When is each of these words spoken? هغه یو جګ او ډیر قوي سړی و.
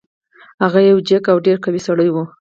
هغه 0.63 0.79
یو 0.91 0.97
جګ 1.09 1.23
او 1.31 1.37
ډیر 1.45 1.57
قوي 1.63 1.81
سړی 1.87 2.09
و. 2.11 2.15